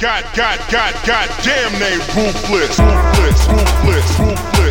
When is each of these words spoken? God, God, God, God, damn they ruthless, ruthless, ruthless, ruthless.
God, 0.00 0.24
God, 0.32 0.60
God, 0.70 0.94
God, 1.04 1.28
damn 1.42 1.72
they 1.80 1.96
ruthless, 2.14 2.78
ruthless, 2.78 3.48
ruthless, 3.48 4.20
ruthless. 4.20 4.67